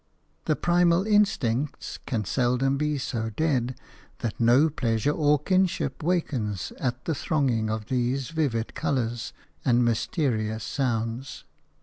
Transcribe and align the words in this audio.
The 0.45 0.55
primal 0.55 1.05
instincts 1.05 1.99
can 2.07 2.25
seldom 2.25 2.75
be 2.75 2.97
so 2.97 3.29
dead 3.29 3.79
that 4.21 4.39
no 4.39 4.67
pleasure 4.67 5.11
or 5.11 5.37
kinship 5.37 6.01
wakens 6.01 6.71
at 6.79 7.05
the 7.05 7.13
thronging 7.13 7.69
of 7.69 7.85
these 7.85 8.31
vivid 8.31 8.73
colours 8.73 9.31
and 9.63 9.85
mysterious 9.85 10.63
sounds. 10.63 11.43